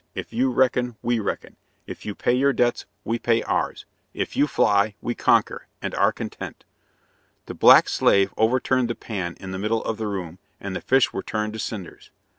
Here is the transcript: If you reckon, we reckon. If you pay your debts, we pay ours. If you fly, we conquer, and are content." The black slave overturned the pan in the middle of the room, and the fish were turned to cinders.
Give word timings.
If 0.15 0.33
you 0.33 0.49
reckon, 0.49 0.95
we 1.03 1.19
reckon. 1.19 1.57
If 1.85 2.07
you 2.07 2.15
pay 2.15 2.33
your 2.33 2.53
debts, 2.53 2.87
we 3.03 3.19
pay 3.19 3.43
ours. 3.43 3.85
If 4.15 4.35
you 4.35 4.47
fly, 4.47 4.95
we 4.99 5.13
conquer, 5.13 5.67
and 5.79 5.93
are 5.93 6.11
content." 6.11 6.65
The 7.45 7.53
black 7.53 7.87
slave 7.87 8.33
overturned 8.35 8.89
the 8.89 8.95
pan 8.95 9.35
in 9.39 9.51
the 9.51 9.59
middle 9.59 9.83
of 9.85 9.97
the 9.97 10.07
room, 10.07 10.39
and 10.59 10.75
the 10.75 10.81
fish 10.81 11.13
were 11.13 11.21
turned 11.21 11.53
to 11.53 11.59
cinders. 11.59 12.09